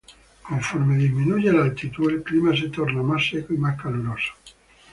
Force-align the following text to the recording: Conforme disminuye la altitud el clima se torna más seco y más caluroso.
Conforme 0.47 0.95
disminuye 1.01 1.53
la 1.53 1.61
altitud 1.65 2.09
el 2.11 2.23
clima 2.23 2.57
se 2.57 2.69
torna 2.69 3.03
más 3.03 3.23
seco 3.29 3.53
y 3.53 3.57
más 3.57 3.79
caluroso. 3.79 4.33